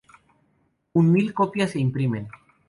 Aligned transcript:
Un 0.93 1.11
mil 1.11 1.31
copias 1.31 1.69
se 1.73 1.79
imprimen. 1.79 2.27